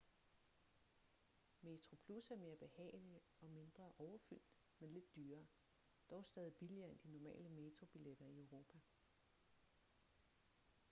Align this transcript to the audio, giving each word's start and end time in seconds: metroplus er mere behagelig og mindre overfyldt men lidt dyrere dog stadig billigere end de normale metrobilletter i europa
metroplus 1.61 2.31
er 2.31 2.35
mere 2.35 2.55
behagelig 2.55 3.21
og 3.41 3.49
mindre 3.49 3.91
overfyldt 3.97 4.53
men 4.79 4.89
lidt 4.91 5.15
dyrere 5.15 5.45
dog 6.09 6.25
stadig 6.25 6.53
billigere 6.53 6.91
end 6.91 6.99
de 7.01 7.09
normale 7.09 7.49
metrobilletter 7.49 8.25
i 8.25 8.37
europa 8.39 8.77